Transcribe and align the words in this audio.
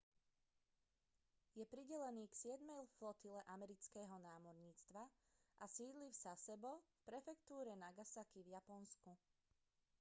je 1.53 1.61
pridelený 1.73 2.23
k 2.33 2.33
siedmej 2.41 2.83
flotile 2.97 3.37
amerického 3.55 4.15
námorníctva 4.27 5.03
a 5.61 5.65
sídli 5.75 6.07
v 6.09 6.17
sasebo 6.23 6.71
v 6.95 6.99
prefektúre 7.09 7.71
nagasaki 7.85 8.39
v 8.43 8.53
japonsku 8.57 9.11